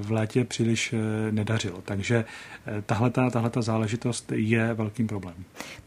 [0.00, 0.94] v létě příliš
[1.30, 1.82] nedařilo.
[1.84, 2.24] Takže
[2.86, 3.10] tahle
[3.50, 5.44] ta záležitost je velkým problémem.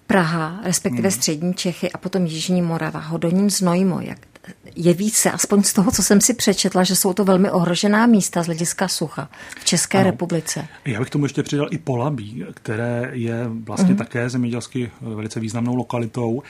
[0.07, 1.17] Praha, respektive hmm.
[1.17, 4.28] střední Čechy a potom Jižní Morava, Hodonín, Znojmo, jak
[4.75, 8.43] je více, aspoň z toho, co jsem si přečetla, že jsou to velmi ohrožená místa
[8.43, 10.11] z hlediska sucha v České ano.
[10.11, 10.67] republice.
[10.85, 13.97] Já bych tomu ještě přidal i Polabí, které je vlastně mm.
[13.97, 16.43] také zemědělsky velice významnou lokalitou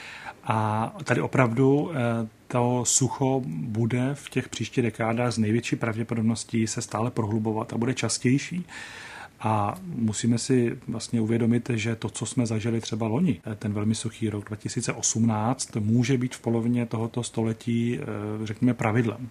[0.44, 6.82] a tady opravdu eh, to sucho bude v těch příštích dekádách z největší pravděpodobností se
[6.82, 8.66] stále prohlubovat a bude častější.
[9.40, 14.30] A musíme si vlastně uvědomit, že to, co jsme zažili třeba loni, ten velmi suchý
[14.30, 17.98] rok 2018, může být v polovině tohoto století,
[18.44, 19.28] řekněme, pravidlem.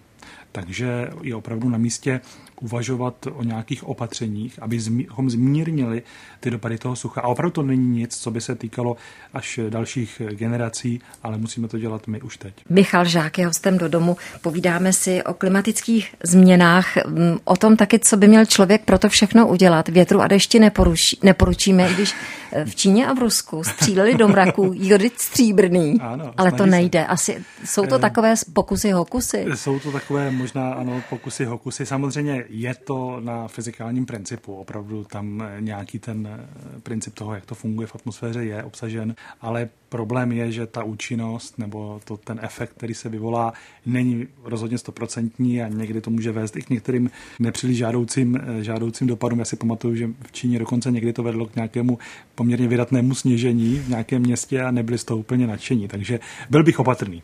[0.52, 2.20] Takže je opravdu na místě
[2.60, 6.02] uvažovat o nějakých opatřeních, abychom zmírnili
[6.40, 7.20] ty dopady toho sucha.
[7.20, 8.96] A opravdu to není nic, co by se týkalo
[9.34, 12.54] až dalších generací, ale musíme to dělat my už teď.
[12.68, 14.16] Michal Žák je hostem do domu.
[14.42, 19.08] Povídáme si o klimatických změnách, mm, o tom taky, co by měl člověk pro to
[19.08, 19.88] všechno udělat.
[19.88, 22.14] Větru a dešti neporuší, neporučíme, když
[22.52, 27.06] eh, v Číně a v Rusku stříleli do mraku jodit stříbrný, ano, ale to nejde.
[27.06, 29.46] Asi jsou to eh, takové pokusy hokusy?
[29.54, 31.86] Jsou to takové možná ano, pokusy hokusy.
[31.86, 34.54] Samozřejmě je to na fyzikálním principu.
[34.54, 39.68] Opravdu tam nějaký ten eh, princip toho, jak to funguje v atmosféře, je obsažen, ale
[39.88, 43.52] problém je, že ta účinnost nebo to, ten efekt, který se vyvolá,
[43.86, 49.06] není rozhodně stoprocentní a někdy to může vést i k některým nepříliš žádoucím, eh, žádoucím
[49.06, 49.38] dopadům.
[49.38, 51.98] Já si pamatuju, že v Číně dokonce někdy to vedlo k nějakému
[52.34, 55.88] poměrně vydatnému sněžení v nějakém městě a nebyli z toho úplně nadšení.
[55.88, 56.20] Takže
[56.50, 57.22] byl bych opatrný.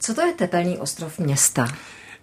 [0.00, 1.66] Co to je tepelný ostrov města?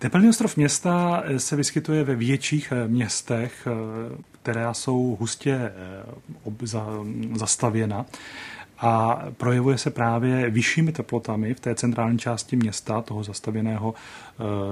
[0.04, 3.72] Tepelný ostrov města eh, se vyskytuje ve větších eh, městech, eh,
[4.42, 5.72] která jsou hustě
[7.36, 8.06] zastavěna
[8.84, 13.94] a projevuje se právě vyššími teplotami v té centrální části města, toho zastavěného,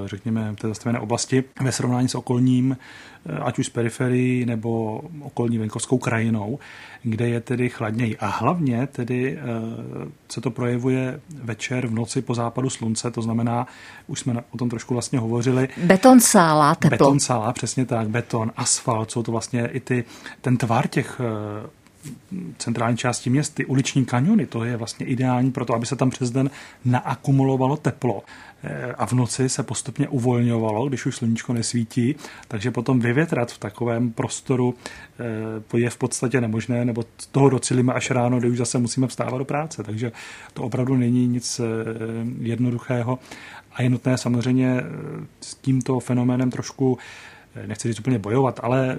[0.06, 2.76] řekněme, té zastavěné oblasti, ve srovnání s okolním,
[3.42, 6.58] ať už s periferií nebo okolní venkovskou krajinou
[7.02, 8.16] kde je tedy chladněji.
[8.18, 9.42] A hlavně tedy eh,
[10.28, 13.66] se to projevuje večer v noci po západu slunce, to znamená,
[14.06, 15.68] už jsme o tom trošku vlastně hovořili.
[15.76, 16.90] Beton sála, teplo.
[16.90, 20.04] Beton sála, přesně tak, beton, asfalt, jsou to vlastně i ty,
[20.40, 21.70] ten tvar těch eh,
[22.58, 26.10] centrální části měst, ty uliční kaniony, to je vlastně ideální pro to, aby se tam
[26.10, 26.50] přes den
[26.84, 28.22] naakumulovalo teplo.
[28.64, 32.14] Eh, a v noci se postupně uvolňovalo, když už sluníčko nesvítí,
[32.48, 34.74] takže potom vyvětrat v takovém prostoru
[35.74, 39.38] eh, je v podstatě nemožné, nebo toho docílíme až ráno, kdy už zase musíme vstávat
[39.38, 40.12] do práce, takže
[40.54, 41.64] to opravdu není nic eh,
[42.40, 43.18] jednoduchého
[43.72, 44.82] a je nutné samozřejmě
[45.40, 46.98] s tímto fenoménem trošku
[47.66, 48.98] nechci říct úplně bojovat, ale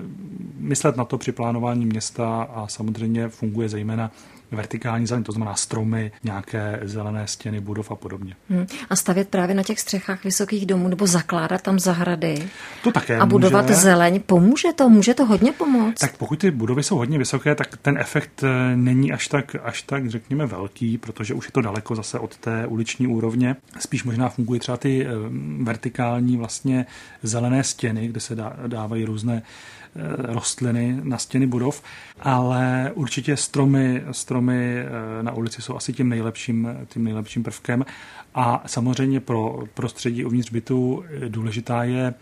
[0.57, 4.11] myslet na to při plánování města a samozřejmě funguje zejména
[4.55, 8.35] vertikální zeleň, to znamená stromy, nějaké zelené stěny budov a podobně.
[8.49, 8.65] Hmm.
[8.89, 12.49] A stavět právě na těch střechách vysokých domů nebo zakládat tam zahrady
[12.83, 13.75] to také a budovat může.
[13.75, 14.89] zeleň, pomůže to?
[14.89, 15.99] Může to hodně pomoct?
[15.99, 19.81] Tak pokud ty budovy jsou hodně vysoké, tak ten efekt eh, není až tak, až
[19.81, 23.55] tak řekněme, velký, protože už je to daleko zase od té uliční úrovně.
[23.79, 25.09] Spíš možná fungují třeba ty eh,
[25.63, 26.85] vertikální vlastně
[27.23, 28.35] zelené stěny, kde se
[28.67, 29.41] dávají různé
[30.17, 31.83] rostliny na stěny budov,
[32.19, 37.85] ale určitě stromy, stromy eh, na ulici jsou asi tím nejlepším, tím nejlepším prvkem
[38.35, 42.13] a samozřejmě pro prostředí uvnitř bytu eh, důležitá je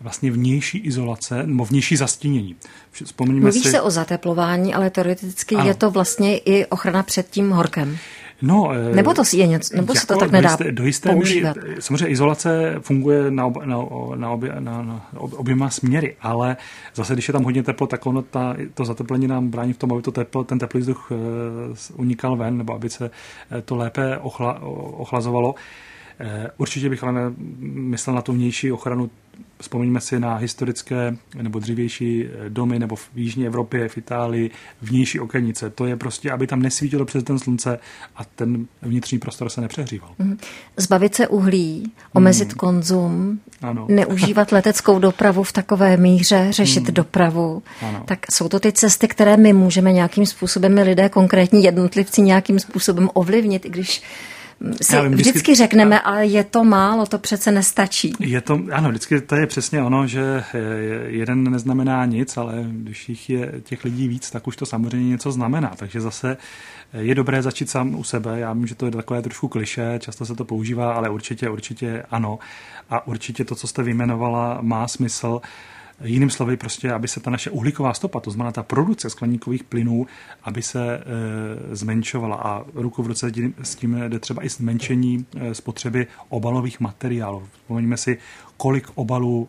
[0.00, 2.56] vlastně vnější izolace nebo vnější zastínění.
[3.26, 3.70] Mluvíš si...
[3.70, 5.68] se o zateplování, ale teoreticky ano.
[5.68, 7.98] je to vlastně i ochrana před tím horkem.
[8.42, 10.72] No, eh, nebo to je něco, nebo jako se to jako tak nedá do jisté,
[10.72, 11.56] do jisté používat?
[11.56, 13.76] Míry, samozřejmě izolace funguje na, ob, na,
[14.14, 16.56] na, obě, na, na oběma směry, ale
[16.94, 19.92] zase, když je tam hodně teplo, tak ono ta, to zateplení nám brání v tom,
[19.92, 21.18] aby to teplo, ten teplý vzduch uh,
[21.96, 24.62] unikal ven, nebo aby se uh, to lépe ochla,
[24.96, 25.54] ochlazovalo.
[26.56, 27.32] Určitě bych ale
[27.74, 29.10] myslel na tu vnější ochranu
[29.60, 34.50] Vzpomeňme si na historické nebo dřívější eh, domy nebo v Jižní Evropě, v Itálii,
[34.82, 35.70] vnější okenice.
[35.70, 37.78] To je prostě, aby tam nesvítilo přes ten slunce
[38.16, 40.10] a ten vnitřní prostor se nepřehříval.
[40.18, 40.38] Mhm.
[40.76, 42.56] Zbavit se uhlí, omezit hmm.
[42.56, 43.86] konzum, ano.
[43.88, 46.94] neužívat leteckou dopravu v takové míře, řešit hmm.
[46.94, 47.62] dopravu.
[47.82, 48.02] Ano.
[48.04, 52.58] Tak jsou to ty cesty, které my můžeme nějakým způsobem, my lidé, konkrétní jednotlivci, nějakým
[52.58, 54.02] způsobem ovlivnit, i když
[54.82, 58.12] si vím, vždycky, vždycky řekneme, ale je to málo, to přece nestačí.
[58.20, 60.44] Je to, ano, vždycky to je přesně ono, že
[61.06, 65.32] jeden neznamená nic, ale když jich je těch lidí víc, tak už to samozřejmě něco
[65.32, 65.72] znamená.
[65.76, 66.36] Takže zase
[66.92, 68.40] je dobré začít sám u sebe.
[68.40, 72.02] Já vím, že to je takové trošku kliše, často se to používá, ale určitě, určitě
[72.10, 72.38] ano.
[72.90, 75.40] A určitě to, co jste vyjmenovala, má smysl.
[76.04, 80.06] Jiným slovy, prostě, aby se ta naše uhlíková stopa, to znamená ta produkce skleníkových plynů,
[80.42, 81.00] aby se e,
[81.76, 82.36] zmenšovala.
[82.36, 83.32] A ruku v ruce
[83.62, 87.48] s tím jde třeba i zmenšení e, spotřeby obalových materiálů.
[87.52, 88.18] Vzpomeňme si,
[88.56, 89.48] kolik obalů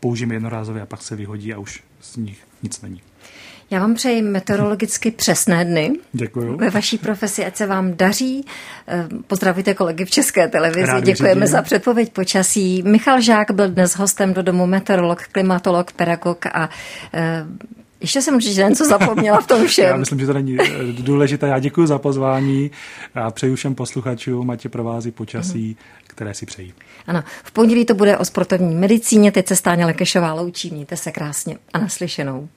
[0.00, 3.02] použijeme jednorázově a pak se vyhodí a už z nich nic není.
[3.70, 5.92] Já vám přeji meteorologicky přesné dny.
[6.12, 6.56] Děkuji.
[6.56, 8.44] Ve vaší profesi, ať se vám daří.
[8.88, 10.86] Eh, pozdravíte kolegy v České televizi.
[10.86, 11.52] Rádi Děkujeme řídím.
[11.52, 12.82] za předpověď počasí.
[12.82, 16.70] Michal Žák byl dnes hostem do domu meteorolog, klimatolog, pedagog a
[17.14, 17.46] eh,
[18.00, 19.84] ještě jsem určitě něco zapomněla v tom všem.
[19.84, 21.46] Já myslím, že to není eh, důležité.
[21.46, 22.70] Já děkuji za pozvání
[23.14, 26.04] a přeju všem posluchačům, ať je provází počasí, mm-hmm.
[26.06, 26.74] které si přejí.
[27.06, 29.32] Ano, v pondělí to bude o sportovní medicíně.
[29.32, 30.70] Teď se Stáně Lekešová loučí.
[30.70, 32.48] Mějte se krásně a naslyšenou.